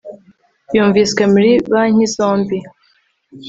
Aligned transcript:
Yumviswe 0.75 1.23
muri 1.33 1.51
banki 1.71 2.05
zombi 2.15 2.57